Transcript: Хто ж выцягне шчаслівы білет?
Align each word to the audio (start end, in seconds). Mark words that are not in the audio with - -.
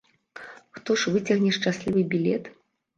Хто 0.79 0.97
ж 1.03 1.13
выцягне 1.17 1.51
шчаслівы 1.61 2.09
білет? 2.15 2.55